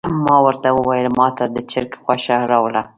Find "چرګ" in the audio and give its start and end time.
1.71-1.91